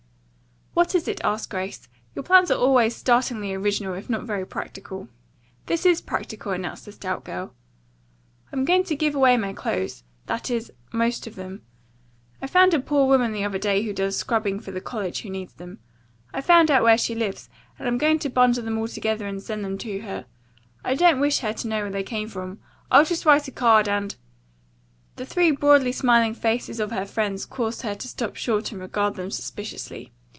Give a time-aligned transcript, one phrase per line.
[0.73, 1.89] "What is it?" asked Grace.
[2.15, 5.09] "Your plans are always startlingly original if not very practical."
[5.65, 7.53] "This is practical," announced the stout girl.
[8.53, 11.61] "I'm going to give away my clothes; that is, the most of them.
[12.41, 15.29] I found a poor woman the other day who does scrubbing for the college who
[15.29, 15.79] needs them.
[16.33, 19.43] I found out where she lives and I'm going to bundle them all together and
[19.43, 20.25] send them to her.
[20.85, 22.59] I don't wish her to know where they came from.
[22.89, 24.15] I'll just write a card, and"
[25.17, 29.15] The three broadly smiling faces of her friends caused her to stop short and regard
[29.15, 30.13] them suspiciously.